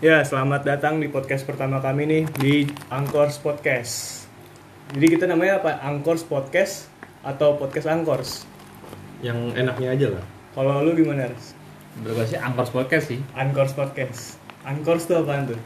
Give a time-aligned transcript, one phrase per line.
[0.00, 2.54] Ya, selamat datang di podcast pertama kami nih di
[2.88, 4.24] Angkors Podcast.
[4.96, 5.76] Jadi kita namanya apa?
[5.76, 6.88] Angkors Podcast
[7.20, 8.48] atau Podcast Angkors?
[9.20, 10.24] Yang enaknya aja lah.
[10.56, 11.28] Kalau lu gimana?
[12.00, 13.20] Menurut gue sih Angkors Podcast sih.
[13.36, 14.40] Angkors Podcast.
[14.64, 15.60] Angkors tuh apaan tuh?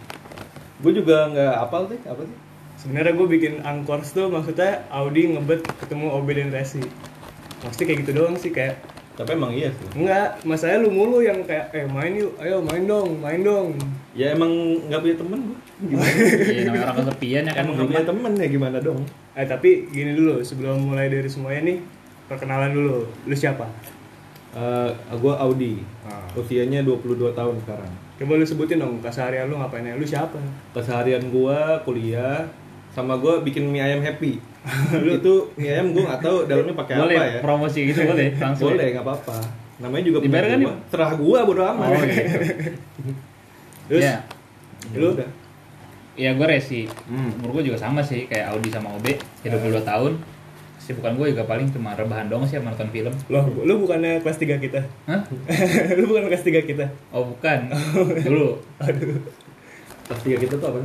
[0.83, 2.39] Gue juga nggak apal sih, apa sih?
[2.83, 6.83] Sebenarnya gue bikin Angkors tuh maksudnya Audi ngebet ketemu OB dan Resi.
[7.63, 8.83] Pasti kayak gitu doang sih kayak
[9.15, 9.87] Tapi emang iya sih.
[9.95, 13.79] Enggak, masalahnya lu mulu yang kayak eh main yuk, ayo main dong, main dong.
[14.11, 14.51] Ya emang
[14.91, 15.59] nggak punya temen gue.
[15.87, 16.11] Gimana?
[16.55, 17.63] Iya namanya orang kesepian ya kan.
[17.63, 19.01] emang nggak punya temen ya gimana dong?
[19.39, 21.79] Eh tapi gini dulu, sebelum mulai dari semuanya nih,
[22.27, 23.07] perkenalan dulu.
[23.07, 23.71] Lu siapa?
[24.55, 25.83] Eh, gue Audi.
[26.07, 26.27] Ah.
[26.35, 27.91] Usianya 22 tahun sekarang.
[28.15, 29.99] Coba lu sebutin dong keseharian lu ngapain ya?
[29.99, 30.39] Lu siapa?
[30.71, 32.47] Keseharian gue kuliah
[32.95, 34.39] sama gue bikin mie ayam happy.
[35.19, 37.41] itu mie ayam gue nggak tahu dalamnya pakai apa ya.
[37.43, 38.71] promosi gitu boleh langsung.
[38.71, 39.37] Boleh nggak apa-apa.
[39.75, 40.75] Namanya juga Dibayar kan, gua.
[40.87, 41.89] Terah gue bodo amat.
[41.91, 41.99] Oh.
[43.91, 44.17] Terus Ya,
[44.95, 45.11] Ya Lu?
[45.13, 45.29] udah.
[46.15, 46.87] ya gue resi.
[47.05, 47.35] Hmm.
[47.37, 49.07] Umur gue juga sama sih kayak Audi sama OB.
[49.43, 50.13] Ya 22 tahun.
[50.77, 53.11] Sibukan gue juga paling cuma rebahan doang sih sama nonton film.
[53.27, 54.81] loh, lu bukannya kelas 3 kita?
[55.09, 55.25] Hah?
[55.97, 56.85] lu bukan kelas 3 kita?
[57.11, 57.73] Oh bukan.
[58.21, 58.61] Dulu.
[58.79, 59.17] Aduh.
[60.05, 60.79] Kelas tiga kita tuh apa?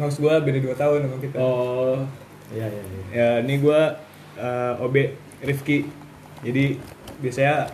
[0.00, 1.36] Maksud gua beda 2 tahun sama kita.
[1.38, 2.02] Oh,
[2.50, 2.82] iya iya.
[2.82, 3.02] iya.
[3.14, 3.94] Ya, ini gua
[4.34, 4.94] eh, OB
[5.46, 5.86] Rifki.
[6.44, 6.78] Jadi
[7.22, 7.70] biasanya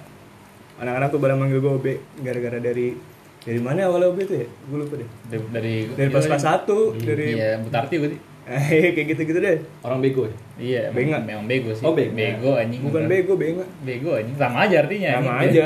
[0.80, 1.86] anak-anak tuh pada manggil gua OB
[2.20, 2.92] gara-gara dari
[3.40, 4.48] dari mana awalnya OB tuh ya?
[4.68, 5.08] Gue lupa deh.
[5.32, 8.20] Dari dari, Dari pas kelas 1, dari Iya, Butarti gue sih.
[8.44, 9.56] Eh, kayak gitu-gitu deh.
[9.80, 10.36] Orang bego ya?
[10.60, 11.24] Iya, Benga.
[11.24, 11.84] memang, bego sih.
[11.88, 12.12] Oh, bego.
[12.12, 12.84] Bego anjing.
[12.84, 13.64] Bukan bego, benga.
[13.80, 14.36] Bego anjing.
[14.36, 15.10] Sama aja artinya.
[15.16, 15.56] Sama anjing.
[15.56, 15.64] aja.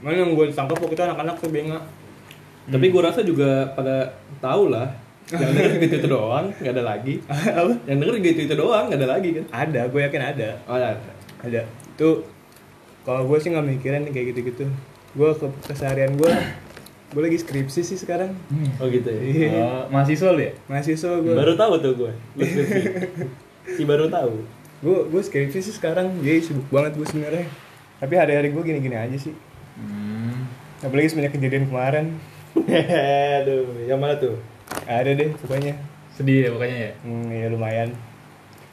[0.00, 1.78] Mana yang gue ditangkap waktu itu anak-anak tuh benga.
[2.70, 4.94] Tapi gue rasa juga pada tahu lah.
[5.30, 7.14] Yang denger gitu itu doang, nggak ada lagi.
[7.60, 7.74] Apa?
[7.86, 9.44] Yang denger gitu itu doang, nggak ada lagi kan?
[9.54, 10.48] Ada, gue yakin ada.
[10.66, 10.88] Oh, ada.
[11.40, 11.60] Ada.
[11.94, 12.08] Itu
[13.06, 14.64] kalau gue sih nggak mikirin kayak gitu-gitu.
[15.14, 16.30] Gue ke keseharian gue,
[17.10, 18.34] gue lagi skripsi sih sekarang.
[18.50, 18.70] Hmm.
[18.82, 19.20] Oh gitu ya.
[19.22, 19.48] Iya.
[19.58, 20.52] Oh, mahasiswa lu ya?
[20.66, 21.34] Mahasiswa gue.
[21.34, 22.12] Baru tahu tuh gue.
[22.38, 22.80] Lu skripsi.
[23.78, 24.42] Si baru tahu.
[24.82, 26.10] Gue gue skripsi sih sekarang.
[26.22, 27.46] Jadi sibuk banget gue sebenarnya.
[27.98, 29.34] Tapi hari-hari gue gini-gini aja sih.
[29.78, 30.46] Hmm.
[30.80, 32.16] Apalagi semenjak kejadian kemarin.
[33.42, 34.38] Aduh, yang mana tuh?
[34.86, 35.74] Ada deh pokoknya.
[36.12, 36.92] Sedih ya pokoknya ya.
[37.02, 37.90] Hmm, ya lumayan.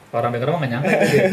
[0.08, 1.24] Kalau orang denger mah gak nyangka itu dia.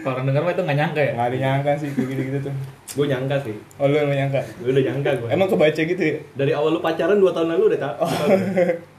[0.00, 1.10] Kalau orang denger mah itu gak nyangka ya.
[1.12, 2.54] Nggak ada nyangka sih kayak gitu-gitu tuh.
[2.94, 3.56] Gue nyangka sih.
[3.76, 4.40] Oh lu yang nggak nyangka?
[4.56, 5.28] Gue udah nyangka gue.
[5.28, 6.16] Emang kebaca gitu ya?
[6.32, 7.94] dari awal lu pacaran 2 tahun lalu udah tahu.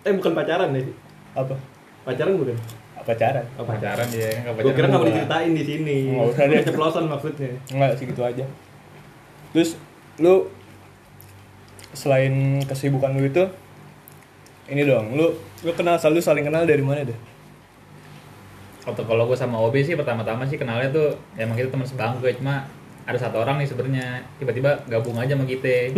[0.05, 0.85] eh bukan pacaran deh.
[1.33, 1.55] Apa?
[2.05, 2.57] Pacaran bukan?
[2.95, 3.41] Apa cara?
[3.57, 5.13] Oh, Pacaran dia kan Gue kira nggak mau gua.
[5.13, 5.97] diceritain di sini.
[6.13, 6.57] Nggak usah deh.
[6.61, 7.49] Keceplosan maksudnya.
[7.73, 8.45] Enggak sih gitu aja.
[9.49, 9.69] Terus
[10.17, 10.49] lu
[11.93, 13.43] selain kesibukan lu itu
[14.65, 15.29] ini dong, lu
[15.61, 17.19] lu kenal selalu saling kenal dari mana deh?
[18.85, 22.25] Waktu kalau gue sama OB sih pertama-tama sih kenalnya tuh ya emang kita teman sebangku
[22.25, 22.37] ya.
[22.37, 22.65] cuma
[23.05, 25.93] ada satu orang nih sebenarnya tiba-tiba gabung aja sama kita.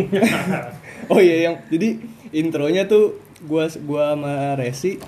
[1.11, 2.03] Oh iya yang jadi
[2.35, 4.99] intronya tuh gua gua sama Resi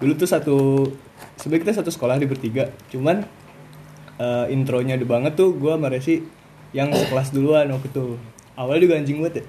[0.00, 0.56] dulu tuh satu
[1.36, 2.72] sebenarnya kita satu sekolah di bertiga.
[2.88, 3.28] Cuman
[4.16, 6.24] eh, intronya udah banget tuh gua sama Resi
[6.72, 8.16] yang sekelas duluan waktu itu.
[8.56, 9.44] Awalnya juga anjing banget ya.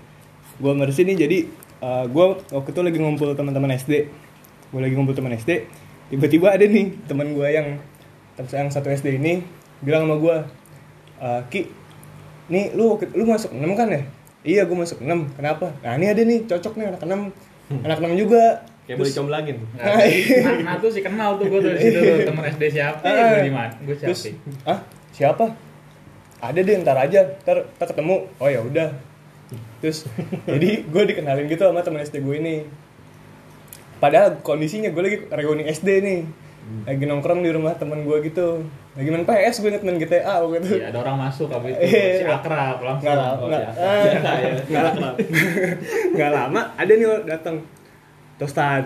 [0.59, 1.37] Gua sama Resi nih jadi
[1.83, 4.07] eh, gua waktu itu lagi ngumpul teman-teman SD.
[4.71, 5.67] Gua lagi ngumpul teman SD.
[6.07, 7.77] Tiba-tiba ada nih teman gua yang
[8.39, 9.43] yang satu SD ini
[9.83, 10.47] bilang sama gua,
[11.19, 11.61] "Eh, Ki,
[12.47, 14.01] nih lu lu masuk 6 kan ya?
[14.43, 15.71] Iya gue masuk 6 Kenapa?
[15.79, 17.31] Nah ini ada nih cocok nih anak 6
[17.87, 19.57] Anak 6 juga Kayak boleh comblangin.
[19.79, 19.95] Nah,
[20.43, 22.99] nah, nah tuh sih kenal tuh gue tuh di situ tuh teman SD siapa?
[23.07, 23.39] Ah.
[23.39, 23.71] Gue di mana?
[23.79, 24.11] Gue siapa?
[24.11, 24.35] Terus
[24.67, 24.79] ah
[25.15, 25.55] siapa?
[26.43, 28.91] Ada deh ntar aja ntar kita ketemu Oh ya udah
[29.79, 30.07] Terus
[30.43, 32.55] jadi gue dikenalin gitu sama teman SD gue ini.
[33.97, 36.21] Padahal kondisinya gue lagi reuni SD nih.
[36.87, 38.63] Lagi nongkrong di rumah temen gue gitu.
[38.93, 41.81] Lagi main PS gue inget main GTA waktu itu Iya, ada orang masuk habis itu.
[41.87, 42.11] Iya.
[42.19, 43.03] si akrab langsung.
[43.09, 45.09] Nggak lama, Oh, nggak, lama,
[46.13, 46.61] nggak lama.
[46.77, 47.55] Ada nih orang datang.
[48.39, 48.83] Tostan.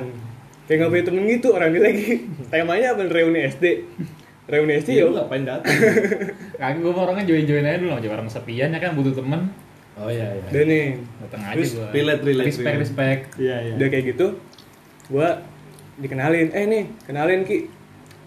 [0.66, 2.08] Kayak nggak punya temen gitu orang ini lagi.
[2.50, 3.02] Temanya apa?
[3.06, 3.66] Reuni SD
[4.48, 5.76] reuni SD Iya, ya lu ngapain datang?
[6.60, 9.52] Kagak gue orangnya join-join aja dulu aja orang sepian ya kan butuh temen.
[9.98, 10.46] Oh iya iya.
[10.48, 10.86] udah nih
[11.20, 11.88] Datang aja Terus gue.
[11.92, 12.82] relate, relate, Respect, relate.
[12.82, 13.22] respect.
[13.36, 13.74] Iya iya.
[13.76, 14.28] udah kayak gitu
[15.08, 15.28] gua
[15.96, 17.58] dikenalin eh nih kenalin ki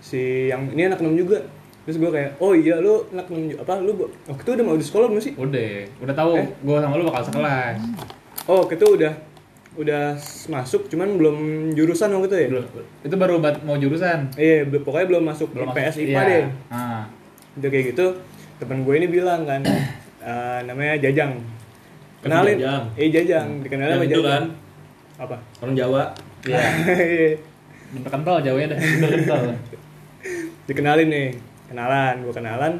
[0.01, 1.39] si yang ini anak 6 juga
[1.81, 3.93] terus gua kayak oh iya lu anak 6 juga apa lu
[4.25, 6.49] waktu itu udah mau di sekolah belum sih Udah, udah tahu Eh?
[6.59, 7.77] gue sama lu bakal sekelas.
[8.47, 9.13] oh itu udah
[9.73, 10.03] udah
[10.49, 11.37] masuk cuman belum
[11.73, 12.65] jurusan waktu itu ya Belum,
[13.01, 14.19] itu baru mau jurusan.
[14.35, 16.23] iya pokoknya belum masuk Belum IPS masuk- IPA iya.
[16.27, 17.03] deh Ah.
[17.55, 18.07] udah kayak gitu
[18.59, 19.61] temen gue ini bilang kan
[20.27, 21.39] eh, namanya Jajang
[22.21, 22.83] kenalin Jajang.
[22.97, 24.45] eh Jajang dikenalin sama Jajang kan?
[25.21, 26.03] apa Orang Jawa.
[26.41, 27.37] Iya.
[27.93, 28.79] Udah kental jauhnya dah.
[28.81, 29.41] Udah kental.
[30.65, 31.29] dikenalin nih
[31.69, 32.73] kenalan gue kenalan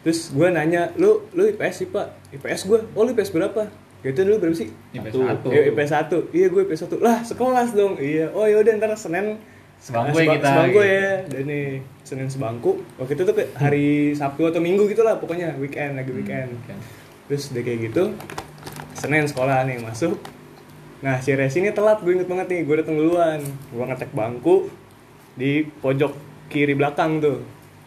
[0.00, 3.68] terus gue nanya lu lu IPS sih pak IPS gue oh lu IPS berapa
[4.00, 5.50] itu dulu berapa sih IP Satu.
[5.50, 5.52] 1.
[5.52, 9.36] Eh, IP 1 iya gue IP 1 lah sekelas dong iya oh yaudah ntar Senin
[9.78, 10.90] Sebangku ya kita, sebangku gitu.
[10.90, 11.66] ya dan nih
[12.02, 16.50] Senin sebangku waktu itu tuh hari Sabtu atau Minggu gitu lah pokoknya weekend lagi weekend
[16.50, 16.74] Oke.
[17.30, 18.10] terus udah kayak gitu
[18.98, 20.18] Senin sekolah nih masuk.
[20.98, 23.38] Nah si Resi ini telat gue inget banget nih gue datang duluan.
[23.70, 24.66] Gue ngecek bangku
[25.34, 26.12] di pojok
[26.48, 27.38] kiri belakang tuh.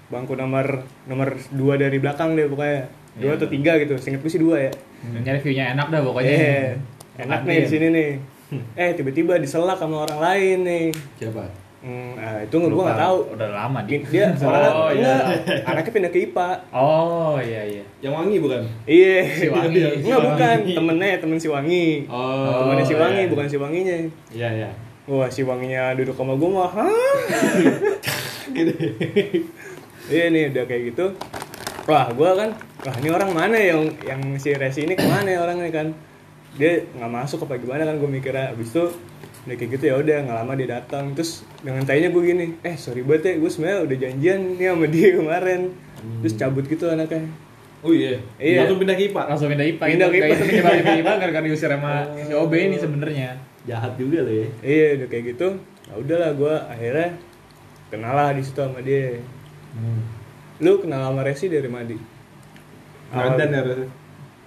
[0.08, 2.88] Bangku nomor nomor dua dari belakang deh pokoknya.
[3.12, 3.38] Dua Iya.
[3.38, 4.74] atau tiga gitu singkat gue sih dua ya.
[5.04, 6.32] Hmm, Nyari view-nya enak dah pokoknya.
[6.32, 6.64] Iya,
[7.20, 8.12] enak nih di sini nih.
[8.76, 10.86] Eh tiba-tiba diselak sama orang lain nih.
[11.20, 11.44] Siapa?
[11.82, 13.96] Hmm, nah, itu gue nggak tahu Udah lama di.
[14.04, 15.66] dia orangnya Oh enggak, iya.
[15.66, 17.84] anaknya pindah ke IPA Oh iya iya.
[18.00, 18.62] Yang wangi bukan?
[18.86, 19.82] iya Si Wangi.
[20.00, 22.62] enggak bukan temennya temen si Wangi Oh.
[22.62, 23.30] temennya si Wangi iya.
[23.30, 23.98] bukan si Wanginya
[24.30, 24.70] Iya, iya.
[25.04, 26.88] Wah si wanginya duduk sama gue mah Hah?
[30.08, 31.06] Iya nih udah kayak gitu
[31.84, 32.50] Wah gue kan
[32.82, 35.88] Wah ini orang mana ya yang yang si Resi ini ke mana ya orangnya kan
[36.54, 38.86] Dia nggak masuk apa gimana kan gue mikirnya Abis itu
[39.42, 42.78] udah kayak gitu ya udah nggak lama dia datang terus dengan tanya gue gini eh
[42.78, 45.62] sorry banget ya gue sebenarnya udah janjian nih sama dia kemarin
[46.22, 47.26] terus cabut gitu anaknya
[47.82, 48.14] Oh iya.
[48.38, 48.62] Iya.
[48.62, 49.22] Langsung pindah ke IPA.
[49.26, 50.30] Langsung pindah IPA Pindah ke IPA.
[50.30, 53.30] itu menyebar ke IPA gara-gara diusir sama si OB ini sebenarnya.
[53.66, 54.46] Jahat juga lo ya.
[54.62, 55.48] iya udah kayak gitu
[55.90, 57.10] ya udahlah gue akhirnya
[57.90, 59.18] kenal lah di situ sama dia
[60.62, 61.98] lu kenal sama Resi dari Madi
[63.12, 63.62] Nyadan ya.
[63.66, 63.90] Res.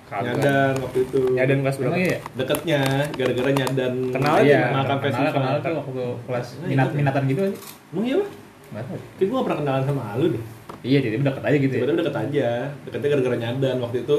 [0.05, 0.37] Kagak.
[0.37, 1.21] Nyadan waktu itu.
[1.33, 1.97] Nyadan kelas berapa?
[1.97, 2.19] Iya?
[2.35, 2.81] Deketnya
[3.11, 3.93] gara-gara nyadan.
[4.11, 5.33] Kenal aja, Iya, makan kenal festival.
[5.33, 5.93] kenal tuh waktu
[6.25, 6.97] kelas Nah, minat itu.
[6.97, 7.59] minatan gitu sih.
[7.91, 8.29] Emang iya, Pak?
[8.65, 8.99] Nggak tahu.
[8.99, 10.43] Kayak gue gak pernah kenalan sama lu deh.
[10.85, 11.81] Iya, jadi deket aja gitu ya.
[11.81, 12.49] Tiba-tiba deket aja.
[12.85, 14.17] Deketnya gara-gara nyadan waktu itu.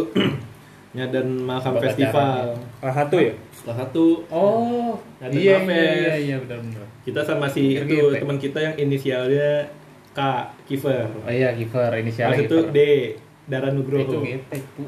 [0.95, 2.43] nyadan makan festival.
[2.79, 3.33] Kelas satu ya?
[3.53, 6.85] Salah satu Oh, Ada iya, iya, iya, iya, benar benar.
[7.03, 8.15] kita sama si itu gitu.
[8.15, 9.67] teman kita yang inisialnya
[10.09, 10.19] K
[10.63, 11.05] Kiver.
[11.19, 12.57] Oh iya, giver inisialnya Terus itu.
[12.71, 12.79] D
[13.45, 14.23] Dara Itu Nugroho.
[14.23, 14.83] Bu.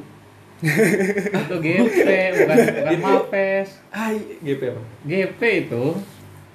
[0.60, 3.68] Itu GP, bukan bukan Mapes.
[3.88, 4.10] Ah,
[4.42, 4.82] GP apa?
[5.04, 5.84] GP itu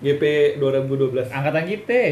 [0.01, 0.23] GP
[0.59, 1.31] 2012.
[1.31, 2.03] angkatan kita.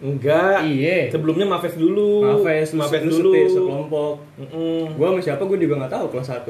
[0.00, 0.64] Enggak.
[0.64, 1.10] Iya.
[1.10, 2.22] Sebelumnya Mafes dulu.
[2.24, 3.30] Mafes, lu, Mafes lu dulu.
[3.30, 4.94] seti sekelompok Mm-mm.
[4.94, 6.48] Gua sama siapa gue juga gak tahu kelas 1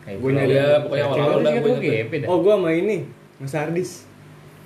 [0.00, 0.38] Kayak Gua gitu.
[0.38, 0.56] nyadar.
[0.56, 1.92] Ya, pokoknya awal-awal Cewek dah sih gua itu inget.
[2.00, 2.26] GP dah.
[2.26, 2.96] Oh gua sama ini
[3.36, 3.90] Mas Ardis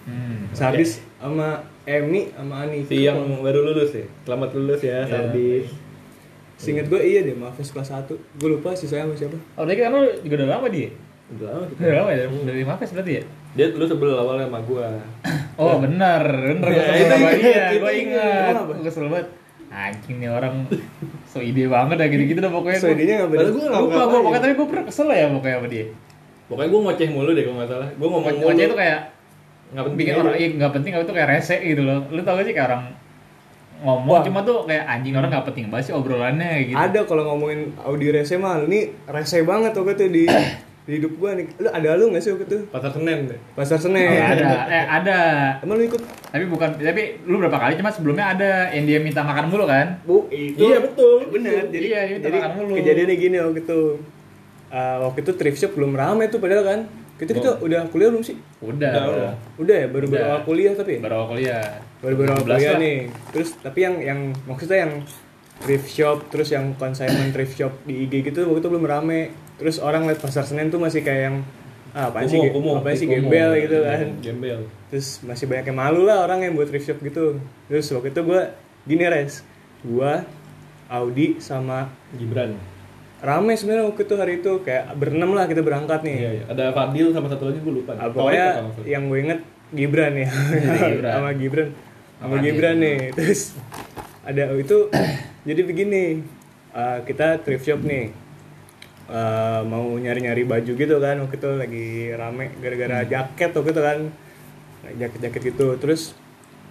[0.02, 0.50] Hmm.
[0.50, 1.48] Mas Ardis sama
[1.82, 4.06] Emi sama Ani Si yang baru lulus ya.
[4.22, 5.66] Selamat lulus ya, Sardis.
[6.62, 8.06] Seinget gue iya deh Mafes kelas 1
[8.38, 10.94] Gue lupa sih saya sama siapa Oh, dia kan lu juga udah lama dia.
[11.34, 11.78] Udah lama kita.
[11.82, 13.22] Udah lama ya dari Mapes berarti ya?
[13.52, 14.88] Dia dulu sebelum awalnya sama gua.
[15.60, 18.52] Oh benar, benar Ya, gue itu sama ingat, dia, gue ingat.
[18.64, 19.28] gue kesel banget.
[19.68, 20.54] Anjing nih orang
[21.28, 22.78] so ide banget dah gitu-gitu dah pokoknya.
[22.80, 25.68] So idenya gak gua nggak Lupa gue pokoknya tapi gue pernah kesel ya pokoknya sama
[25.68, 25.84] dia.
[26.48, 27.88] Pokoknya gua ngoceh mulu deh kalau nggak salah.
[28.00, 28.42] Gua ngomong mulu.
[28.48, 29.00] Pokoknya itu kayak
[29.72, 31.98] nggak penting bikin orang iya nggak penting tapi itu kayak rese gitu loh.
[32.08, 32.82] Lu tau gak sih kayak orang
[33.82, 34.22] ngomong Wah.
[34.22, 36.74] cuma tuh kayak anjing orang nggak penting banget sih obrolannya gitu.
[36.74, 40.24] Ada kalau ngomongin Audi rese mah Ini rese banget waktu itu di
[40.82, 42.58] di hidup gua nih Lu ada lu gak sih waktu itu?
[42.68, 43.38] Pasar Senen deh.
[43.52, 45.18] Pasar Oh, Senen ada, eh ada.
[45.60, 46.02] Emang lu ikut?
[46.26, 49.98] Tapi bukan, tapi lu berapa kali cuma sebelumnya ada yang dia minta makan mulu kan?
[50.02, 51.28] Bu, itu Iya, betul.
[51.28, 52.72] Bener, jadi, Iya, dia minta jadi makan mulu.
[52.74, 53.80] kejadiannya gini waktu itu
[54.68, 56.80] Eh, Waktu itu thrift shop belum rame tuh padahal kan
[57.22, 58.34] Kita kita udah kuliah belum sih?
[58.58, 59.32] Udah, Udah, udah.
[59.62, 59.76] udah.
[59.78, 61.00] Ya, baru baru awal kuliah tapi ya?
[61.00, 61.64] Baru awal kuliah.
[62.02, 62.80] baru baru awal 2012 kuliah lah.
[62.82, 62.96] nih
[63.30, 64.92] terus tapi yang yang maksudnya yang
[65.62, 69.20] thrift shop terus yang consignment thrift shop di IG gitu waktu itu belum rame
[69.54, 71.36] terus orang liat pasar Senen tuh masih kayak yang
[71.94, 74.66] ah, apaan sih Kumuh, apaan sih gembel gitu kan Gembel.
[74.90, 77.38] terus masih banyak yang malu lah orang yang buat thrift shop gitu
[77.70, 78.40] terus waktu itu gue
[78.82, 79.46] gini res
[79.86, 80.12] gue
[80.90, 81.86] Audi sama
[82.18, 82.58] Gibran.
[83.22, 86.16] Rame sebenarnya waktu itu hari itu kayak berenam lah kita berangkat nih.
[86.18, 86.44] Iya, iya.
[86.50, 87.94] Ada Fadil sama satu lagi gue lupa.
[87.94, 88.46] Ah, pokoknya
[88.82, 90.28] yang gue inget Gibran ya.
[90.90, 91.12] Gibran.
[91.16, 91.68] sama Gibran.
[92.18, 92.98] Sama Gibran nih.
[93.16, 93.54] Terus
[94.26, 94.90] ada itu
[95.48, 96.02] jadi begini
[96.74, 98.10] uh, kita thrift shop nih.
[99.12, 103.98] Uh, mau nyari-nyari baju gitu kan waktu itu lagi rame gara-gara jaket waktu itu kan.
[104.98, 105.78] Jaket-jaket gitu.
[105.78, 106.18] Terus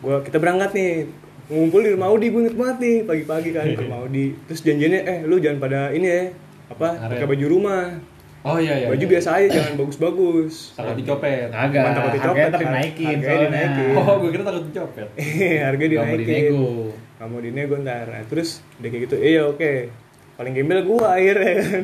[0.04, 1.08] gua kita berangkat nih
[1.48, 5.00] ngumpul di rumah Audi gue inget banget nih pagi-pagi kan ke rumah Audi terus janjiannya
[5.02, 6.24] eh lu jangan pada ini ya
[6.68, 7.86] apa pakai baju rumah
[8.42, 8.88] Oh iya iya.
[8.90, 9.12] baju iya.
[9.14, 11.54] biasa aja jangan bagus-bagus Takut dicopet.
[11.54, 13.46] Kagak, Mantap hati harganya copet, ntar dinaikin harganya soalnya.
[13.46, 13.94] dinaikin.
[13.94, 15.08] Oh, gue kira takut dicopet.
[15.70, 16.66] harga Gak mau dinaikin dinego.
[17.22, 19.72] kamu dinego ntar nah, terus udah kayak gitu iya oke
[20.34, 21.84] paling gembel gua akhirnya kan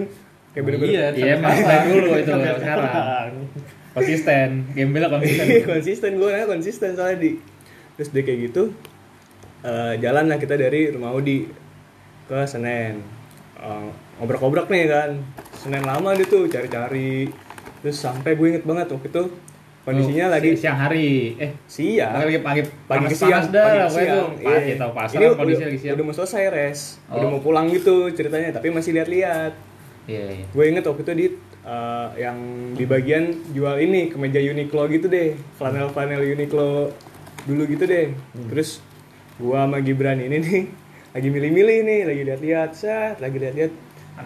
[0.50, 3.32] kayak bener-bener Iya, Iya, dari dulu itu sekarang.
[3.94, 5.46] Konsisten, gembel konsisten.
[5.62, 7.32] konsisten gue konsisten soalnya di
[7.94, 8.74] terus dia kayak gitu
[9.62, 11.48] eh, jalan lah kita dari rumah Audi
[12.26, 13.02] ke Senen.
[13.56, 13.88] Eh,
[14.18, 15.10] ngobrak-ngobrak nih kan.
[15.54, 17.30] Senen lama dia tuh cari-cari.
[17.80, 19.24] Terus sampai gue inget banget waktu itu
[19.84, 21.38] kondisinya Oh, lagi si- siang hari.
[21.38, 22.12] Eh, siang.
[22.12, 24.28] Lagi pagi pagi ke siang panas dah, pagi ke siang tuh.
[24.44, 25.94] Pagi atau pasar ini kan udah, kondisi lagi siang.
[25.96, 26.80] udah mau selesai res.
[27.08, 27.32] Udah Oh.
[27.32, 29.54] mau pulang gitu ceritanya tapi masih lihat-lihat
[30.06, 30.46] Iya, iya.
[30.46, 31.28] gue inget waktu itu di
[31.64, 32.38] eh, yang
[32.74, 35.36] di bagian jual ini kemeja Uniqlo gitu deh.
[35.56, 36.92] Flanel flanel Uniqlo
[37.44, 38.12] dulu gitu deh.
[38.46, 38.84] Terus
[39.38, 40.62] gua sama Gibran ini nih
[41.10, 43.72] lagi milih-milih nih lagi lihat-lihat set lagi lihat-lihat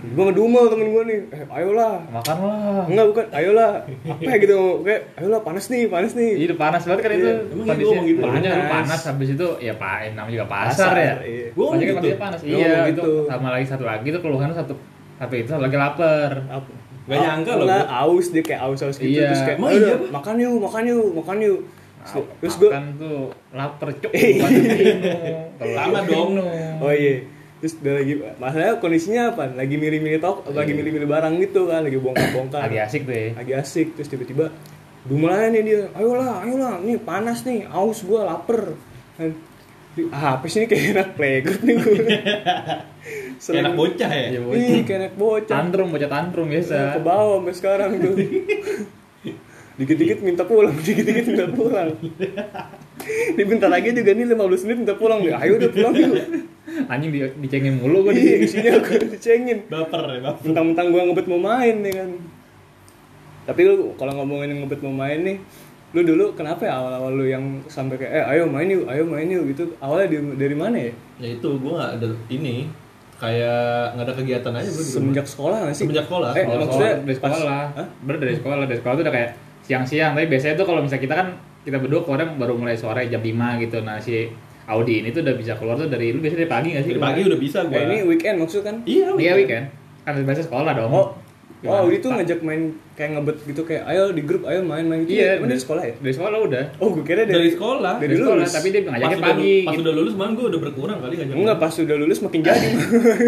[0.09, 2.83] gua ngedumel temen gua nih eh ayolah Makan lah.
[2.85, 7.01] enggak bukan ayolah apa ya gitu kayak ayolah panas nih panas nih Iya panas banget
[7.01, 8.21] kan itu Iya, emang gitu gitu?
[8.23, 8.67] Panas.
[8.71, 11.13] panas habis itu ya pak namanya juga pasar, Pasar, ya.
[11.21, 11.47] iya.
[11.51, 11.93] Gua ngomong kan gitu.
[11.93, 12.39] kondisinya panas.
[12.41, 13.01] Iya ngomong gitu.
[13.03, 13.11] gitu.
[13.27, 14.73] Sama lagi satu lagi tuh keluhan satu
[15.17, 16.31] satu itu lagi lapar.
[16.49, 19.27] apa Gak nyangka loh Enggak, aus dia kayak aus-aus gitu Iya.
[19.27, 21.59] terus kayak Emang "Ayo iya, dah, Pak?" makan yuk makan yuk makan yuk
[22.01, 23.19] terus, terus gua Makan tuh
[23.53, 24.11] lapar cuk.
[24.21, 24.47] Iya.
[25.61, 26.31] Sama lapar dong.
[26.81, 27.25] Oh iya.
[27.61, 29.43] Terus udah lagi masalahnya kondisinya apa?
[29.53, 32.65] Lagi milih-milih tok, lagi milih-milih barang gitu kan, lagi bongkar-bongkar.
[32.65, 33.27] Lagi asik tuh ya.
[33.37, 34.49] Lagi asik terus tiba-tiba
[35.01, 38.77] Dumelanya nih dia, ayolah, ayolah, nih panas nih, aus gua lapar.
[39.17, 39.33] Kan,
[40.07, 41.95] Ah, apa sih ini kayak anak playgroup nih gue.
[43.41, 44.27] Kayak anak bocah ya.
[44.31, 44.61] Iya, bocah.
[44.71, 45.51] Ih, kayak anak bocah.
[45.51, 46.95] Tantrum, bocah tantrum biasa.
[46.95, 48.15] Ke bawah sampai sekarang tuh.
[49.71, 51.89] Dikit-dikit minta pulang, dikit-dikit minta pulang.
[53.01, 55.33] Ini bentar lagi juga nih 15 menit minta pulang deh.
[55.33, 56.13] Ayo udah pulang yuk.
[56.85, 58.69] Anjing di, dicengin mulu gua di Iya, sini.
[58.69, 59.59] gue dicengin.
[59.67, 60.41] Baper ya, baper.
[60.45, 62.09] Mentang-mentang gua ngebet mau main nih kan.
[63.41, 65.37] Tapi lu kalau ngomongin ngebet mau main nih,
[65.91, 69.25] lu dulu kenapa ya awal-awal lu yang sampai kayak eh ayo main yuk, ayo main
[69.25, 69.73] yuk gitu.
[69.81, 70.93] Awalnya dari, dari mana ya?
[71.17, 72.69] Ya itu gue gak ada ini
[73.17, 75.83] kayak nggak ada kegiatan aja gue Semenjak sekolah gak sih?
[75.85, 76.29] Semenjak sekolah.
[76.33, 77.61] Eh, Kalau maksudnya sekolah, dari sekolah.
[77.73, 77.87] Hah?
[78.21, 79.29] Dari sekolah, dari sekolah tuh udah kayak
[79.71, 80.11] siang-siang.
[80.11, 81.27] Tapi biasanya tuh kalau misalnya kita kan
[81.61, 83.79] kita berdua keluar baru mulai sore jam 5 gitu.
[83.79, 84.27] Nah si
[84.63, 86.91] Audi ini tuh udah bisa keluar tuh dari lu biasanya dari pagi gak sih?
[86.91, 87.73] Dari pagi udah bisa gue.
[87.73, 88.75] Eh, ini weekend maksud kan?
[88.83, 89.65] Iya, Iya weekend.
[90.01, 90.91] Kan biasa sekolah dong.
[90.91, 91.07] Oh,
[91.61, 91.71] Gimana?
[91.71, 92.61] oh Audi tuh ngajak main
[92.91, 95.13] kayak ngebet gitu kayak ayo di grup ayo main-main gitu.
[95.13, 95.93] Iya, Emang dari sekolah ya?
[95.95, 96.63] Dari sekolah udah.
[96.77, 97.93] Oh, gue kira dari, dari sekolah.
[97.95, 98.51] dari Dari sekolah, lulus.
[98.51, 99.53] tapi dia Pas ngajaknya udah, pagi.
[99.61, 99.81] pas gitu.
[99.81, 101.35] udah lulus malah gue udah berkurang kali ngajak.
[101.35, 102.67] Enggak, pas sudah lulus makin jadi.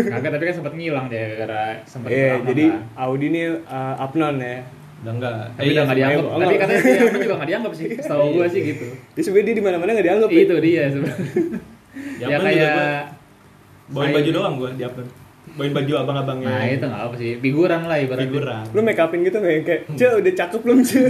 [0.10, 3.06] Kagak, tapi kan sempat ngilang dia gara sempat Iya, jadi kan.
[3.06, 4.58] Audi nih uh, upnon ya.
[5.04, 5.36] Udah enggak.
[5.54, 6.24] tapi udah nggak dianggap.
[6.24, 6.62] oh, Tapi enggak.
[6.64, 7.86] katanya dia juga nggak dianggap sih.
[7.94, 8.86] Setahu gue sih gitu.
[9.14, 10.30] Dia sebenarnya dia di mana-mana nggak dianggap.
[10.34, 10.40] ya?
[10.40, 11.28] Itu dia sebenarnya.
[12.16, 12.88] Ya, Ya kayak gua
[13.94, 15.10] bawain baju doang gue di upload.
[15.54, 16.48] Bawain baju abang-abangnya.
[16.48, 18.26] Nah itu nggak apa sih, figuran lah ibaratnya.
[18.26, 18.64] figuran.
[18.72, 21.02] Lu make upin gitu kayak kayak, "Ce, udah cakep belum, Ce?"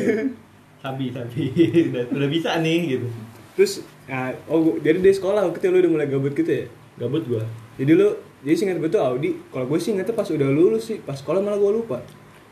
[0.82, 1.42] Sabi, sabi.
[1.94, 3.08] udah, udah bisa nih gitu.
[3.54, 3.74] Terus
[4.04, 6.66] nah, oh gua- jadi dari sekolah waktu itu lu udah mulai gabut gitu ya.
[6.98, 7.44] Gabut gue.
[7.78, 8.08] Jadi lu
[8.42, 11.40] jadi singkat gue tuh Audi, kalau gue sih ingetnya pas udah lulus sih, pas sekolah
[11.40, 12.02] malah gue lupa.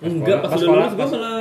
[0.02, 1.38] Enggak, pas, pas udah sekolah- lulus gue malah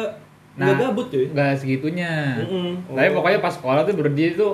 [0.51, 1.27] Nah, nggak gabut cuy.
[1.31, 2.13] Nggak segitunya.
[2.39, 2.71] Mm-mm.
[2.91, 3.15] Tapi Oh.
[3.17, 4.53] pokoknya pas sekolah tuh berdiri tuh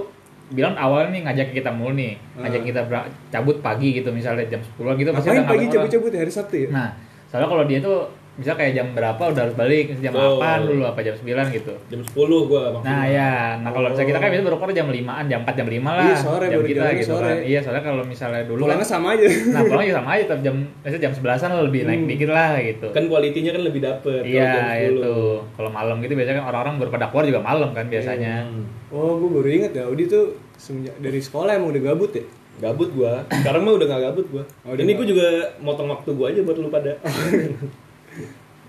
[0.48, 2.66] bilang awalnya nih ngajak kita mulu nih, ngajak Ah.
[2.68, 6.56] kita ber- cabut pagi gitu misalnya jam 10 gitu pasti pagi cabut-cabut ya hari Sabtu
[6.56, 6.68] ya?
[6.70, 6.88] Nah,
[7.26, 10.36] soalnya kalau dia tuh bisa kayak jam berapa udah harus balik, jam Oh.
[10.36, 11.72] 8 dulu apa jam 9 gitu.
[11.88, 12.12] Jam 10
[12.44, 12.84] gue maksimal.
[12.84, 15.66] Nah ya, nah kalau misalnya kita kan biasa baru keluar jam 5an, jam 4, jam
[15.66, 16.04] 5 lah.
[16.04, 17.24] Iya, sore jam kita gitu sore.
[17.24, 17.36] kan.
[17.42, 19.24] Iya, soalnya kalau misalnya dulu Pulangnya kan, sama aja.
[19.50, 22.10] nah pulangnya sama aja tapi jam biasanya jam 11-an lebih naik Hmm.
[22.10, 22.86] dikit lah gitu.
[22.90, 24.20] Kan kualitinya kan lebih dapet.
[24.22, 24.92] Iya 10.
[24.92, 25.16] itu.
[25.56, 28.44] Kalau malam gitu biasanya kan orang-orang baru pada keluar juga malam kan biasanya.
[28.44, 28.64] Hmm.
[28.88, 30.24] Oh, gue baru inget ya Audi tuh
[30.54, 32.24] semenjak dari sekolah emang udah gabut ya.
[32.58, 33.20] Gabut gua.
[33.30, 34.44] Sekarang mah udah gak gabut gua.
[34.62, 35.28] Oh, Ini gua juga
[35.58, 36.92] motong waktu gua aja buat lu pada.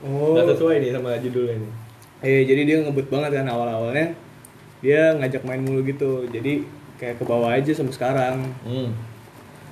[0.06, 0.38] Oh.
[0.38, 1.72] Gak sesuai nih sama judulnya nih.
[2.18, 4.14] Iya, jadi dia ngebut banget kan awal-awalnya.
[4.82, 6.26] Dia ngajak main mulu gitu.
[6.30, 6.66] Jadi
[6.98, 8.36] kayak ke bawah aja sampai sekarang.
[8.66, 8.94] Hmm.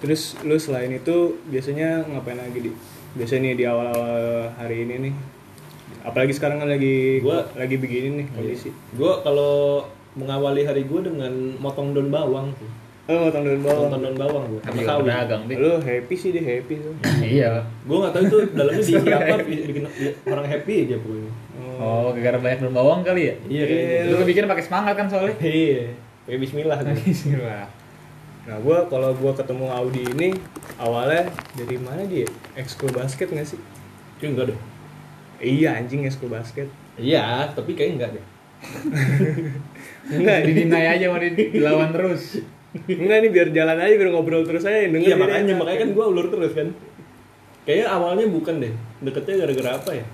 [0.01, 2.71] Terus lu selain itu biasanya ngapain lagi di
[3.15, 5.13] biasanya nih di awal-awal hari ini nih.
[6.05, 8.69] Apalagi sekarang kan lagi Gua- lagi begini nih kondisi.
[8.93, 12.69] Gua kalau mengawali hari gua dengan motong daun bawang tuh.
[13.05, 13.85] Oh, motong daun bawang.
[13.85, 14.61] Motong daun bawang gua.
[14.61, 15.03] Tapi Sama juga sawi.
[15.05, 15.55] pedagang deh.
[15.55, 16.93] Lu happy sih dia happy tuh.
[17.21, 17.51] Iya.
[17.85, 19.83] Gua gak tahu itu dalamnya diisi apa bikin
[20.25, 21.31] orang happy aja pokoknya.
[21.75, 23.35] Oh, gara-gara banyak daun bawang kali ya?
[23.45, 23.99] Iya kayaknya.
[24.09, 25.37] Lu bikin pakai semangat kan soalnya.
[25.45, 25.93] Iya.
[26.25, 26.95] Kayak bismillah gua.
[26.97, 27.65] Bismillah.
[28.45, 30.29] Nah, gua kalau gua ketemu Audi ini
[30.75, 32.25] awalnya dari mana dia?
[32.53, 33.61] Ekskul basket nggak sih?
[34.17, 34.59] Cuy enggak deh.
[35.37, 36.65] Iya anjing ekskul basket.
[36.95, 38.25] Iya, tapi kayaknya enggak deh.
[40.07, 42.39] Enggak, Di deny aja mau di- dilawan terus.
[42.75, 45.59] Enggak nih biar jalan aja biar ngobrol terus aja denger Iya dia makanya enak.
[45.63, 46.67] makanya kan gua ulur terus kan.
[47.63, 48.73] Kayaknya awalnya bukan deh.
[49.01, 50.05] Deketnya gara-gara apa ya?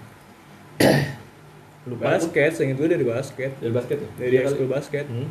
[1.89, 2.13] Lupa.
[2.13, 3.51] basket, seinget gue dari basket.
[3.57, 4.09] Dari basket ya?
[4.15, 5.05] Dari Iya ekskul basket.
[5.09, 5.27] Hmm.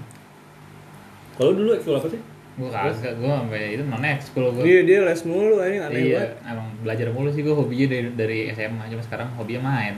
[1.39, 2.21] Kalau dulu ekskul apa sih?
[2.59, 4.63] Gua kagak, gua sampai itu non ekskul gua.
[4.67, 6.31] Iya, dia les mulu anjing aneh Iya, banget.
[6.45, 9.95] emang belajar mulu sih gua hobinya dari dari SMA, cuma sekarang hobinya main.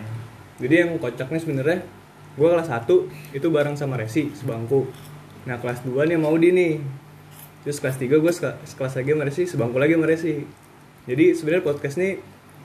[0.61, 1.79] Jadi yang kocaknya sebenarnya
[2.33, 2.87] gue kelas 1
[3.35, 4.87] itu bareng sama Resi sebangku.
[5.43, 6.73] Nah kelas 2 nih mau di nih.
[7.63, 8.33] Terus kelas 3 gue
[8.67, 10.43] sekelas lagi sama Resi, sebangku lagi sama Resi.
[11.07, 12.19] Jadi sebenarnya podcast ini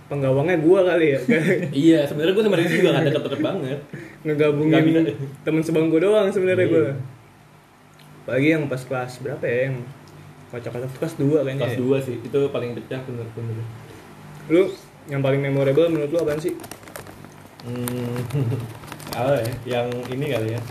[0.07, 1.19] penggawangnya gue kali ya.
[1.85, 3.79] Iya, sebenarnya gue sama Rizky juga gak deket-deket banget.
[4.23, 5.05] Ngegabungin
[5.43, 6.73] temen sebangku doang sebenarnya Iya.
[6.73, 6.85] gue.
[8.23, 9.75] Apalagi yang pas kelas berapa ya yang
[10.47, 11.61] kocak-kocak tuh kelas 2 kayaknya.
[11.63, 11.79] Kelas ya.
[12.01, 13.57] 2 sih, itu paling pecah bener-bener.
[14.47, 14.61] Lu
[15.07, 16.55] yang paling memorable menurut lu apaan sih?
[17.67, 18.15] Hmm,
[19.19, 19.51] apa ya?
[19.67, 20.61] Yang ini kali ya.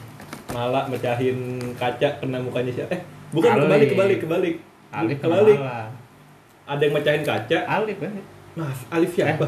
[0.56, 2.96] Malah mecahin kaca kena mukanya siapa?
[2.96, 3.62] Eh, bukan Alif.
[3.64, 4.54] kebalik kebalik kebalik.
[4.88, 5.58] Alif kebalik.
[5.58, 5.88] malah.
[6.66, 7.58] Ada yang mecahin kaca.
[7.64, 8.12] Alif kan?
[8.54, 9.46] Mas, Alif siapa?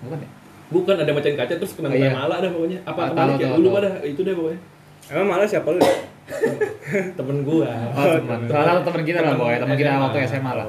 [0.00, 0.28] Bukan ya?
[0.68, 2.10] Bukan ada yang mecahin kaca terus kena Oh, iya.
[2.10, 2.78] malah dah pokoknya.
[2.82, 3.46] Apa Ah, kebalik tahu, ya?
[3.46, 3.84] tahu, Lu lupa tahu.
[3.84, 3.92] dah.
[4.02, 4.60] Itu deh pokoknya.
[5.08, 5.80] Emang malah siapa lu?
[7.18, 7.68] Temen gua.
[7.90, 8.38] Oh, teman.
[8.46, 9.54] Salah teman kita lah, boy.
[9.54, 10.66] Teman kita waktu SMA lah.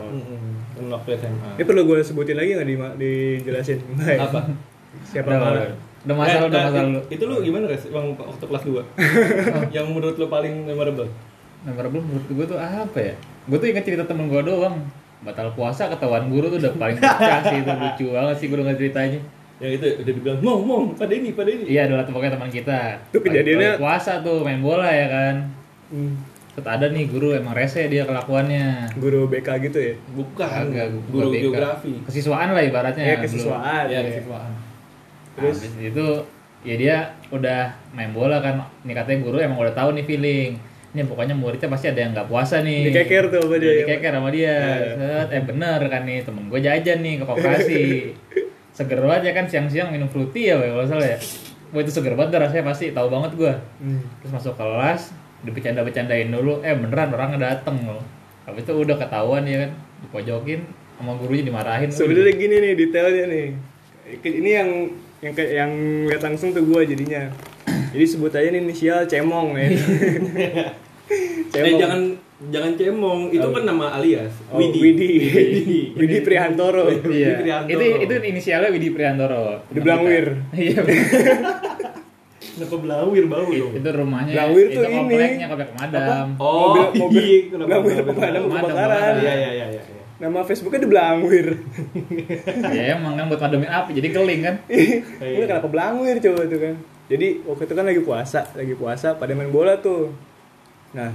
[0.74, 1.50] Temen waktu SMA.
[1.56, 3.80] Ini perlu gue sebutin lagi nggak di dijelasin?
[3.94, 4.20] Baik.
[4.26, 4.40] Apa?
[5.04, 5.52] Siapa malah?
[5.54, 5.76] udah.
[6.04, 7.02] Udah masalah, Eh, udah eh, masalah lu.
[7.08, 7.84] Itu lu gimana, Res?
[7.88, 8.84] Waktu kelas 2?
[9.76, 11.08] yang menurut lu paling memorable?
[11.64, 13.14] Memorable menurut gue tuh apa ya?
[13.46, 14.84] Gue tuh inget cerita temen gue doang.
[15.20, 18.76] Batal puasa ketahuan guru tuh udah paling pecah sih itu lucu banget sih gue denger
[18.78, 19.20] ceritanya.
[19.58, 22.80] Yang itu udah dibilang, "Mong, mong, pada ini, pada ini." Iya adalah pokoknya teman kita.
[23.08, 25.36] Itu kejadiannya- puasa tuh main bola ya kan.
[25.88, 26.14] Hmm,
[26.54, 28.92] Terus ada nih guru emang rese dia kelakuannya.
[28.94, 29.96] guru BK gitu ya?
[30.12, 31.42] Bukan, Kagak, guru BK.
[31.42, 31.94] geografi.
[32.04, 33.02] Kesiswaan lah ibaratnya.
[33.02, 33.84] Iya belum- kesiswaan.
[33.88, 34.02] Iya, ya.
[34.12, 34.52] kesiswaan.
[35.34, 35.74] Terus Terus?
[35.82, 36.06] itu
[36.62, 36.96] ya dia
[37.32, 38.60] udah main bola kan.
[38.84, 40.52] Nih katanya guru emang udah tahu nih feeling.
[40.94, 42.94] Ini pokoknya muridnya pasti ada yang nggak puasa nih.
[42.94, 43.66] Dikeker tuh sama dia.
[43.66, 44.58] Udah Dikeker sama dia.
[44.94, 47.82] Set, eh bener kan nih temen gue jajan nih ke koperasi.
[48.78, 51.18] seger banget ya kan siang-siang minum fruity ya kalau salah ya.
[51.74, 53.54] Wah itu seger banget rasanya pasti tahu banget gue.
[53.82, 54.02] Hmm.
[54.22, 58.02] Terus masuk kelas, dibecanda-becandain dulu, eh beneran orangnya dateng loh.
[58.46, 59.72] Habis itu udah ketahuan ya kan,
[60.06, 60.62] dipojokin
[61.02, 61.90] sama gurunya dimarahin.
[61.90, 63.48] Sebenarnya gini nih detailnya nih.
[64.22, 64.70] Ini yang
[65.26, 65.72] yang yang
[66.10, 67.34] lihat langsung tuh gue jadinya.
[67.94, 69.70] Jadi sebut aja nih inisial Cemong ya.
[71.54, 72.00] Eh jangan
[72.44, 74.34] jangan cemong, itu kan nama alias.
[74.48, 74.80] Oh, Widi.
[74.82, 75.08] Widi.
[75.94, 76.88] Widi Prihantoro.
[76.88, 77.00] Iya.
[77.02, 77.72] Widi Priantoro.
[77.72, 79.64] Itu itu inisialnya Widi Priantoro.
[79.68, 80.26] Di Blangwir.
[80.54, 80.82] Iya.
[82.54, 83.74] Kenapa belawir bau dong?
[83.74, 84.30] itu rumahnya.
[84.32, 84.94] Blangwir itu tuh ini.
[84.96, 86.28] kompleknya komplek pemadam.
[86.38, 88.14] Oh, Mobil- mobil- iya, kenapa Blangwir belawir?
[88.14, 89.14] pemadam kebakaran.
[89.18, 89.82] Iya, iya, iya, iya.
[89.82, 90.02] iya.
[90.14, 91.48] Nama Facebooknya The Blangwir.
[92.70, 94.56] ya emang kan buat mademin api jadi keling kan.
[94.70, 96.76] Ini kenapa Blangwir coba tuh kan.
[97.04, 100.14] Jadi waktu itu kan lagi puasa, lagi puasa pada main bola tuh.
[100.94, 101.10] Nah,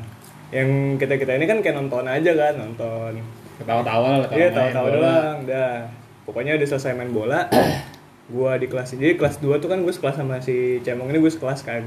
[0.50, 3.12] yang kita-kita ini kan kayak nonton aja kan, nonton.
[3.58, 4.90] Ketawa-tawa lah Iya, bola.
[4.94, 5.86] doang, dah.
[6.26, 7.46] Pokoknya udah selesai main bola.
[8.28, 11.32] gua di kelas jadi kelas 2 tuh kan gue sekelas sama si Cemong ini gue
[11.32, 11.80] sekelas kan.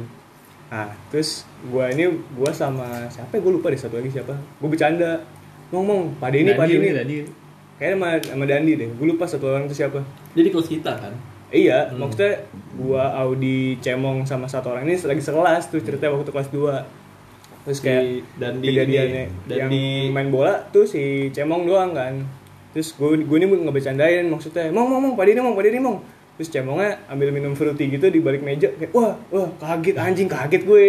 [0.74, 3.40] Nah, terus gua ini gua sama siapa ya?
[3.44, 4.34] gue lupa deh satu lagi siapa.
[4.58, 5.22] Gue bercanda.
[5.72, 6.92] Ngomong, pada ini, pada ini.
[6.92, 7.18] Dandi.
[7.80, 8.90] Kayaknya sama, sama Dandi deh.
[8.98, 10.02] Gue lupa satu orang itu siapa.
[10.34, 11.14] Jadi kelas kita kan.
[11.52, 12.48] Iya, maksudnya
[12.80, 17.01] gua Audi Cemong sama satu orang ini lagi sekelas tuh ceritanya waktu kelas 2.
[17.62, 22.14] Terus kayak Si Dandi kejadiannya ini, yang Dandi- main bola tuh si Cemong doang kan.
[22.74, 25.98] Terus gue gue ini ngebecandain maksudnya, "Mong, mong, mong, pada ini, mong, pada ini, mong."
[26.40, 30.64] Terus Cemongnya ambil minum fruity gitu di balik meja kayak, "Wah, wah, kaget anjing, kaget
[30.66, 30.88] gue."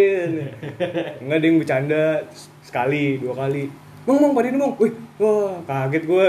[1.21, 3.69] Enggak ada yang bercanda Terus sekali, dua kali.
[4.09, 4.73] Mong, mong, pada ini, mong.
[4.81, 6.25] Wih, wah, kaget gue.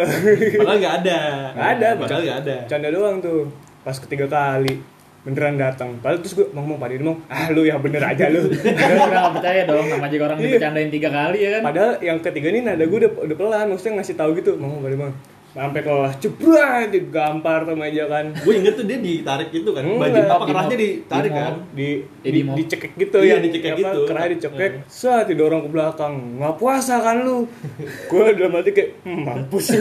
[0.61, 1.21] Padahal nggak ada.
[1.57, 2.57] Nggak ada, Padahal nggak ada.
[2.69, 3.49] Canda doang tuh.
[3.81, 4.94] Pas ketiga kali
[5.25, 5.97] beneran datang.
[5.99, 8.45] Padahal terus gue ngomong pada ini ngomong, ah lu yang bener aja lu.
[8.55, 10.47] Kita nggak percaya dong nama juga orang Iya.
[10.47, 11.63] dibecandain tiga kali ya kan.
[11.65, 14.97] Padahal yang ketiga ini nada gue udah, udah pelan, maksudnya ngasih tahu gitu, ngomong pada
[14.99, 15.15] bang.
[15.55, 18.27] Sampai kelas cepet digampar tuh meja kan.
[18.35, 19.81] Gue inget tuh dia ditarik itu kan.
[19.81, 20.11] Enggak.
[20.11, 21.53] Baju apa kerasnya ditarik Di kan.
[21.71, 21.89] Di,
[22.21, 23.39] Ya, di, di dicekek gitu Iya, ya.
[23.39, 23.99] dicekek apa, gitu.
[24.05, 26.43] Kerahnya dicekek, set didorong ke belakang.
[26.43, 27.47] Nggak puasa kan lu?
[28.11, 29.67] gue dalam hati kayak, hmm, mampus.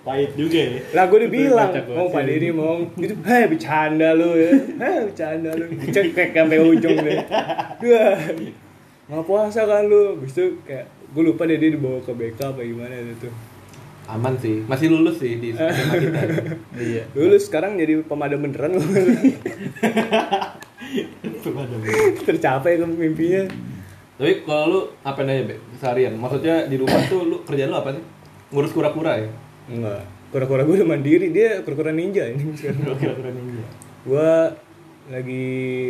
[0.00, 0.80] Pahit juga ya.
[0.96, 5.52] lah gue udah bilang, mau pada ini mau gitu, hei bercanda lu ya, hei bercanda
[5.52, 7.20] lu, cekek sampai ujung deh,
[7.84, 8.16] Wah,
[9.12, 12.64] nggak puasa kan lu, Habis itu kayak gue lupa deh dia dibawa ke BK apa
[12.64, 13.34] gimana itu tuh.
[14.10, 14.66] Aman sih.
[14.66, 16.20] Masih lulus sih di SMA kita.
[16.74, 17.02] Iya.
[17.14, 18.82] Dulu sekarang jadi pemadam beneran lu.
[22.26, 23.46] Tercapai tuh mimpinya.
[24.18, 25.56] Tapi kalau lu apa aja, Be?
[25.78, 26.18] Seharian.
[26.18, 28.04] Maksudnya di rumah tuh lu kerjaan lu apa sih?
[28.50, 29.30] Ngurus kura-kura ya?
[29.70, 30.02] Enggak.
[30.30, 32.98] Kura-kura gue udah mandiri, dia kura-kura ninja ini sekarang.
[32.98, 33.64] Kura-kura ninja.
[34.00, 34.32] gue
[35.10, 35.48] lagi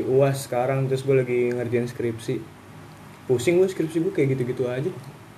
[0.09, 2.41] uas sekarang terus gue lagi ngerjain skripsi.
[3.29, 4.91] Pusing gue skripsi gue kayak gitu-gitu aja.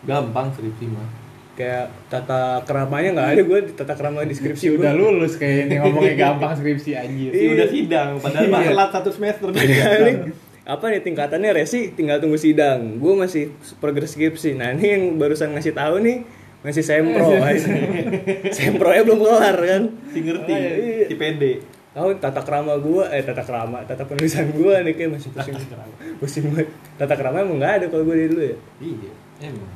[0.07, 1.09] Gampang skripsi mah.
[1.53, 5.75] Kayak tata keramanya nggak ada gue di tata kerama di skripsi udah lulus kayak ini
[5.83, 7.31] ngomongnya gampang skripsi anjir.
[7.35, 12.39] Si udah sidang, padahal mah telat satu semester Kali apa nih tingkatannya resi tinggal tunggu
[12.39, 13.51] sidang gue masih
[13.83, 16.23] progres skripsi nah ini yang barusan ngasih tahu nih
[16.63, 17.27] masih sempro
[18.57, 21.07] sempro nya belum kelar kan Si ngerti, Iya.
[21.07, 21.53] si pede.
[21.91, 25.57] tahu tata krama gue eh tata krama tata penulisan gue nih kayak masih pusing
[26.17, 29.11] pusing banget tata krama emang nggak ada kalau gue dari dulu ya Iya,
[29.45, 29.71] emang.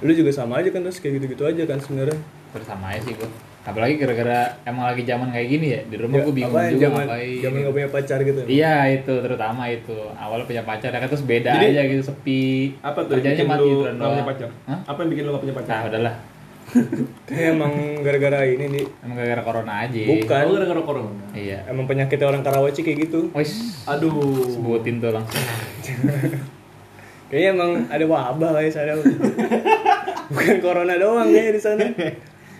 [0.00, 3.12] lu juga sama aja kan terus kayak gitu-gitu aja kan sebenarnya Terus sama aja sih
[3.12, 3.28] gua.
[3.62, 5.80] Apalagi gara-gara emang lagi zaman kayak gini ya.
[5.84, 7.38] Di rumah Ya, gua bingung juga zaman ngapain.
[7.38, 11.24] zaman nggak punya pacar gitu Iya itu terutama itu awalnya punya pacar ya kan terus
[11.24, 12.44] beda Jadi, aja gitu sepi
[12.80, 14.28] Apa tuh kerjanya mati lu tiduran nggak punya doang.
[14.28, 14.48] pacar?
[14.64, 14.78] Hah?
[14.86, 15.74] Apa yang bikin lu gak punya pacar?
[15.74, 16.14] Nah udahlah
[17.24, 17.72] Kayak emang
[18.04, 18.84] gara-gara ini nih.
[19.00, 20.00] Emang gara-gara corona aja.
[20.04, 20.42] Bukan.
[20.44, 21.24] Oh, gara-gara corona.
[21.32, 21.64] Iya.
[21.64, 23.32] Emang penyakit orang Karawaci kayak gitu.
[23.32, 24.44] Wis, Aduh.
[24.46, 25.40] sebutin tuh langsung.
[27.28, 28.92] Kayaknya emang ada wabah kayak sana.
[30.32, 31.84] Bukan corona doang kayaknya di sana.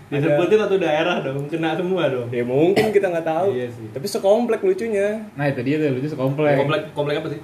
[0.09, 2.29] Disebutin satu daerah dong, kena semua dong.
[2.29, 3.53] Ya mungkin kita nggak tahu.
[3.53, 3.87] Iya sih.
[3.91, 5.21] Tapi sekomplek lucunya.
[5.33, 6.57] Nah itu dia tuh lucu sekomplek.
[6.57, 7.41] Komplek komplek apa sih?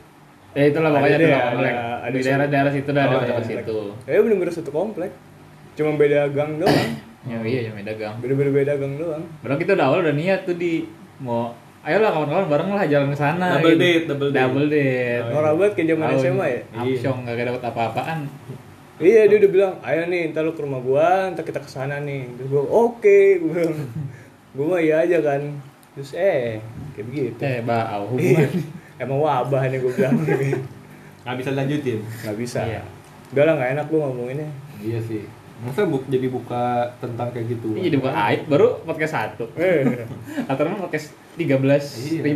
[0.54, 1.72] Ya itulah pokoknya Ada komplek.
[1.72, 3.48] ada- ada Di daerah-daerah situ dah ada Oh, dekat iya.
[3.60, 3.78] situ.
[4.02, 5.10] Kayaknya bener-bener satu komplek.
[5.74, 6.90] Cuma beda gang doang.
[7.24, 8.14] Ya iya yang beda gang.
[8.20, 9.24] Bener-bener beda gang doang.
[9.40, 10.84] Padahal kita udah awal udah niat tuh di
[11.18, 13.56] mau ayolah kawan-kawan bareng lah jalan ke sana.
[13.56, 13.80] Double gitu.
[13.80, 14.38] date, double date.
[14.38, 15.24] Double date.
[15.28, 16.60] Norak banget kayak zaman SMA ya.
[16.76, 18.18] Amsyong gak dapet apa-apaan.
[18.94, 21.98] Iya dia udah bilang, ayo nih ntar lu ke rumah gua, ntar kita ke sana
[21.98, 22.30] nih.
[22.38, 23.74] Terus gua, oke, gua bilang.
[24.54, 25.42] Gua mah iya aja kan.
[25.98, 26.62] Terus eh,
[26.94, 27.38] kayak begitu.
[27.42, 28.06] Eh, bau Iya.
[28.06, 28.50] hubungan.
[29.02, 30.14] Emang wabah nih gua bilang.
[31.26, 31.98] Nggak bisa lanjutin.
[32.22, 32.60] Gak bisa.
[32.62, 32.82] Iya.
[33.34, 34.46] Udah lah gak enak lu ngomonginnya.
[34.78, 35.26] Iya sih.
[35.62, 37.78] Masa bu jadi buka tentang kayak gitu?
[37.78, 39.46] Ini jadi bukan aib baru podcast satu.
[40.50, 42.26] Atau memang podcast 13.200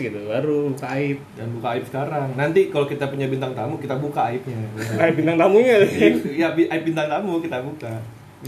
[0.00, 1.20] gitu baru buka aib.
[1.36, 2.32] Dan buka aib sekarang.
[2.34, 4.56] Nanti kalau kita punya bintang tamu, kita buka aibnya.
[5.04, 5.84] eh bintang tamunya.
[5.84, 7.92] Iya, bi- aib bintang tamu kita buka.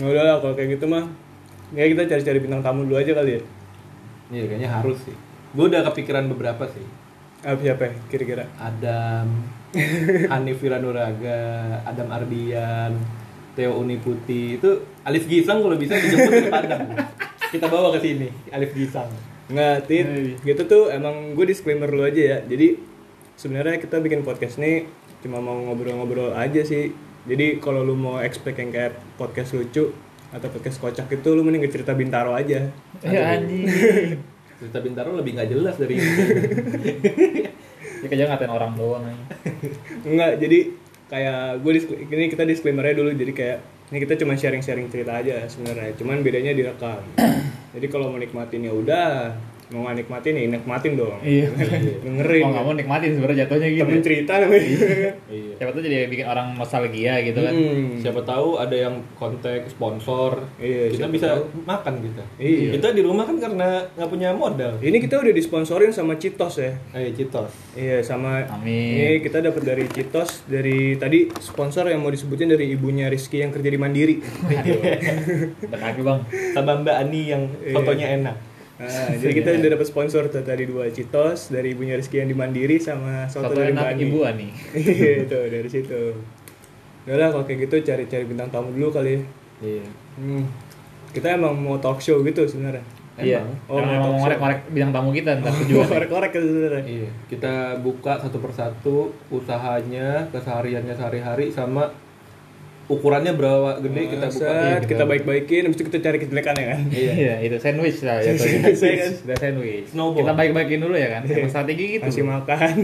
[0.01, 1.05] Nah, udah lah kalau kayak gitu mah.
[1.73, 3.43] Kayak kita cari-cari bintang tamu dulu aja kali ya.
[4.33, 5.17] Iya, kayaknya harus sih.
[5.53, 6.85] Gue udah kepikiran beberapa sih.
[7.45, 8.47] Ah, siapa ya, kira-kira?
[8.57, 9.27] Adam,
[10.33, 11.43] Hanif Wiranuraga,
[11.83, 12.95] Adam Ardian,
[13.53, 14.71] Theo Uniputi itu
[15.05, 16.89] Alif Gisang kalau bisa dijemput ke Padang.
[17.53, 19.13] Kita bawa ke sini, Alif Gisang.
[19.53, 20.07] Nggak, Tit.
[20.09, 20.29] Hey.
[20.41, 22.39] Gitu tuh emang gue disclaimer dulu aja ya.
[22.49, 22.81] Jadi
[23.37, 24.89] sebenarnya kita bikin podcast nih
[25.21, 26.97] cuma mau ngobrol-ngobrol aja sih.
[27.29, 29.93] Jadi kalau lu mau expect yang kayak podcast lucu
[30.33, 32.73] atau podcast kocak itu lu mending cerita Bintaro aja.
[33.05, 33.69] Ya anjing.
[34.63, 36.13] Cerita Bintaro lebih nggak jelas dari ini.
[38.03, 39.25] Ya kayaknya ngatain orang doang aja.
[40.03, 40.75] Enggak, jadi
[41.13, 41.73] kayak gue
[42.09, 43.59] ini kita disclaimernya dulu jadi kayak
[43.93, 45.93] ini kita cuma sharing-sharing cerita aja sebenarnya.
[46.01, 47.05] Cuman bedanya direkam.
[47.77, 49.37] jadi kalau mau nikmatin ya udah,
[49.73, 51.17] mau nggak nikmatin ya nikmatin dong.
[51.21, 51.49] Iya.
[51.99, 52.43] Dengerin.
[52.43, 53.83] Mau nggak mau nikmatin sebenarnya jatuhnya gitu.
[53.83, 54.63] Temen cerita namanya.
[55.27, 55.53] Iya.
[55.57, 57.53] Siapa tuh jadi bikin orang nostalgia gitu kan.
[57.53, 57.97] Hmm.
[57.97, 61.65] Siapa tahu ada yang kontak sponsor, Iya, kita bisa tahu.
[61.65, 62.25] makan kita.
[62.37, 62.71] Iya.
[62.77, 64.77] Kita di rumah kan karena nggak punya modal.
[64.79, 66.77] Ini kita udah disponsorin sama Citos ya.
[66.93, 67.51] Eh, Citos.
[67.73, 68.93] Iya sama Amin.
[68.95, 73.49] Ini kita dapat dari Citos dari tadi sponsor yang mau disebutin dari ibunya Rizky yang
[73.49, 74.21] kerja di Mandiri.
[75.63, 76.21] Berkaki bang.
[76.53, 77.75] Sama Mbak Ani yang Iya.
[77.75, 78.37] fotonya enak.
[78.83, 82.35] Nah, jadi kita udah dapat sponsor tuh tadi dua Citos dari ibunya Rizky yang di
[82.35, 84.03] Mandiri sama soto, Satu dari Mbak enak Ani.
[84.03, 84.49] ibu ani.
[84.75, 86.03] Iya itu dari situ.
[87.03, 89.21] Udah lah kalau kayak gitu cari-cari bintang tamu dulu kali ya.
[89.63, 89.87] Iya.
[90.19, 90.45] Hmm.
[91.11, 92.83] Kita emang mau talk show gitu sebenarnya.
[93.13, 93.45] Iya.
[93.69, 95.85] Oh, Emang mau ngorek-ngorek bidang tamu kita ntar Mau tujuan.
[95.95, 96.83] korek-korek gitu sebenarnya.
[96.89, 98.97] Iya, kita buka satu persatu
[99.29, 101.93] usahanya, kesehariannya sehari-hari sama
[102.93, 104.45] ukurannya berapa gede kita buka.
[104.45, 106.81] Set, Iya, kita baik-baikin, habis itu kita cari kejelekannya kan.
[106.93, 107.13] Iya.
[107.17, 108.37] Iya, itu sandwich lah ya.
[108.37, 109.13] Sandwich, ya kan?
[109.25, 109.87] Udah sandwich.
[109.89, 110.19] Snowball.
[110.21, 111.23] Kita baik-baikin dulu ya kan.
[111.25, 112.05] Emang strategi gitu.
[112.05, 112.75] Kasih makan,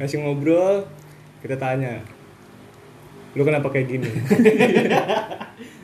[0.00, 0.88] kasih ngobrol,
[1.44, 2.00] kita tanya.
[3.36, 4.08] Lu kenapa kayak gini?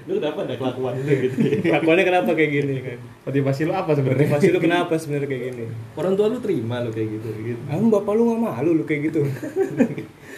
[0.05, 1.65] Lu kenapa ada kelakuan lu gitu?
[1.65, 2.99] Kelakuannya kenapa kayak gini kan?
[3.25, 4.29] Motivasi lu apa sebenarnya?
[4.29, 5.65] Motivasi lu kenapa sebenarnya kayak gini?
[5.97, 7.63] Orang tua lu terima lu kayak gitu gitu.
[7.73, 9.25] Ah, bapak lu gak malu lu kayak gitu.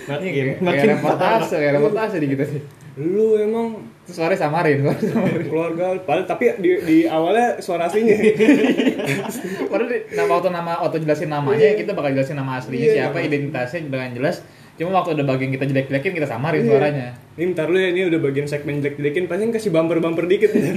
[0.06, 2.60] Makin Kayak makin reportase, kayak reportase di gitu sih.
[2.96, 4.80] Lu emang suaranya samarin,
[5.44, 8.16] keluarga padahal tapi di, di awalnya suara aslinya.
[9.68, 13.18] Padahal di, nama waktu nama auto jelasin namanya kita bakal jelasin nama aslinya Iya, siapa,
[13.18, 14.36] nama- identitasnya dengan jelas.
[14.76, 16.68] Cuma waktu udah bagian kita jelek-jelekin kita samarin Iya.
[16.68, 17.08] suaranya.
[17.36, 20.52] Ini ntar lu ya, ini udah bagian segmen jelek-jelekin, pasti kasih bumper-bumper dikit.
[20.56, 20.76] Denger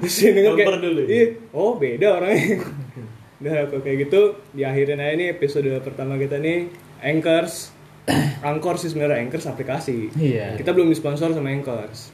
[0.00, 1.06] kayak, Bumper dulu ya?
[1.06, 2.62] Iya, oh beda orangnya.
[3.42, 7.73] Udah kayak gitu, diakhirin aja nih episode pertama kita nih, Anchors.
[8.44, 10.12] Anchor sih sebenarnya Anchors aplikasi.
[10.12, 10.54] Iya.
[10.54, 12.12] Kita belum disponsor sama Anchors.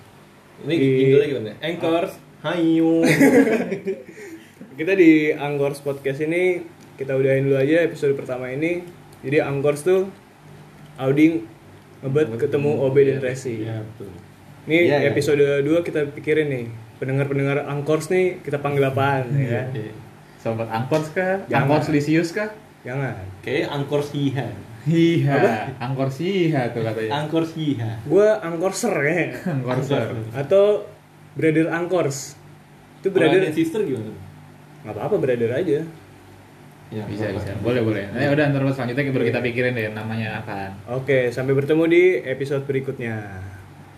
[0.62, 1.53] Ini Di- jingle gimana?
[1.59, 3.03] Anchors, hayu.
[4.79, 8.81] Kita di Anchors Podcast ini kita udahin dulu aja episode pertama ini.
[9.20, 10.09] Jadi Anchors tuh
[10.96, 11.44] Audi
[12.00, 13.64] ngebet ketemu OB dan Resi.
[13.64, 14.09] Iya, betul.
[14.64, 15.09] Ini Iya, iya.
[15.09, 16.64] episode 2 kita pikirin nih.
[16.96, 19.68] Pendengar-pendengar Angkors nih kita panggil apaan ya?
[19.72, 19.92] Iya.
[20.37, 21.44] Sobat Angkors kah?
[21.48, 21.76] Jangan.
[21.76, 22.48] Angkors Lisius kah?
[22.81, 23.20] Jangan.
[23.40, 24.48] Kayak angkor siha.
[24.88, 27.11] Iya, Angkor Siha tuh katanya.
[27.21, 28.01] Angkor siha.
[28.09, 29.29] Gua Angkorser ya.
[29.53, 30.16] Angkorser.
[30.33, 30.88] Atau
[31.37, 32.38] Brother Angkors.
[33.05, 34.31] Itu Brother and sister gimana?
[34.81, 35.85] nggak apa-apa brother aja.
[36.90, 37.55] Ya, Bisa, bisa.
[37.62, 38.11] Boleh, boleh.
[38.11, 40.75] Nah, ya udah ntar selanjutnya baru kita pikirin deh namanya apaan.
[40.90, 43.14] Oke, sampai bertemu di episode berikutnya.